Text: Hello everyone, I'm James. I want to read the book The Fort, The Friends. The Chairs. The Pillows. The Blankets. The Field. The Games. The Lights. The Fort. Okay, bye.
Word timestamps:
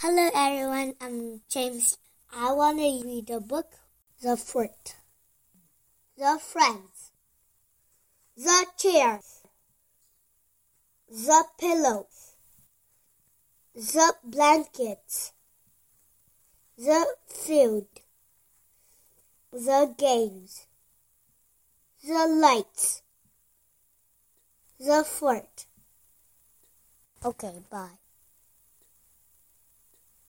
Hello 0.00 0.30
everyone, 0.32 0.94
I'm 1.00 1.40
James. 1.48 1.98
I 2.32 2.52
want 2.52 2.78
to 2.78 2.84
read 3.04 3.26
the 3.26 3.40
book 3.40 3.66
The 4.22 4.36
Fort, 4.36 4.94
The 6.16 6.38
Friends. 6.40 7.10
The 8.36 8.66
Chairs. 8.76 9.42
The 11.10 11.44
Pillows. 11.58 12.36
The 13.74 14.14
Blankets. 14.22 15.32
The 16.76 17.04
Field. 17.26 17.88
The 19.50 19.92
Games. 19.98 20.68
The 22.06 22.28
Lights. 22.28 23.02
The 24.78 25.02
Fort. 25.02 25.66
Okay, 27.24 27.56
bye. 27.68 27.98